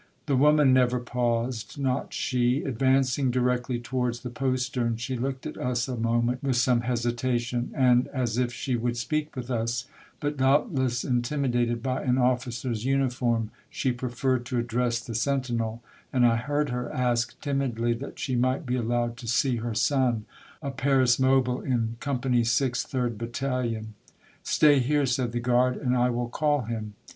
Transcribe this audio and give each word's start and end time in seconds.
The 0.25 0.35
woman 0.35 0.73
never 0.73 0.99
paused, 0.99 1.77
not 1.79 2.11
she! 2.11 2.63
Advancing 2.63 3.29
directly 3.29 3.77
towards 3.79 4.21
the 4.21 4.31
postern, 4.31 4.97
she 4.97 5.15
looked 5.15 5.45
at 5.45 5.59
us 5.59 5.87
a 5.87 5.95
moment, 5.95 6.41
with 6.41 6.55
some 6.55 6.81
hesitation, 6.81 7.69
and 7.75 8.07
as 8.07 8.39
if 8.39 8.51
she 8.51 8.75
would 8.75 8.97
speak 8.97 9.35
with 9.35 9.51
us; 9.51 9.85
but, 10.19 10.37
doubtless 10.37 11.03
intimidated 11.03 11.83
by 11.83 12.01
an 12.01 12.17
officer's 12.17 12.83
uniform, 12.83 13.51
she 13.69 13.91
preferred 13.91 14.43
to 14.47 14.57
address 14.57 14.99
the 14.99 15.13
sen 15.13 15.41
tinel, 15.41 15.81
and 16.11 16.25
I 16.25 16.35
heard 16.37 16.69
her 16.71 16.91
ask 16.91 17.39
timidly 17.39 17.93
that 17.93 18.17
she 18.17 18.35
might 18.35 18.65
be 18.65 18.77
allowed 18.77 19.17
to 19.17 19.27
see 19.27 19.57
her 19.57 19.75
son, 19.75 20.25
a 20.63 20.71
Paris 20.71 21.19
mobile 21.19 21.61
in 21.61 21.97
Com 21.99 22.21
pany 22.21 22.43
Six, 22.43 22.81
Third 22.81 23.19
Battalion." 23.19 23.93
Stay 24.41 24.79
here," 24.79 25.05
said 25.05 25.31
the 25.31 25.39
guard," 25.39 25.75
and 25.77 25.95
I 25.95 26.09
will 26.09 26.27
call 26.27 26.63
him." 26.63 26.95